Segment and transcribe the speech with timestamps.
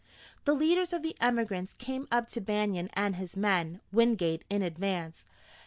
[0.45, 5.27] The leaders of the emigrants came up to Banion and his men, Wingate in advance.